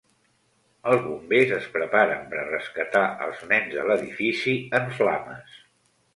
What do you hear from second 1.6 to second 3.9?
preparen per a rescatar als nens de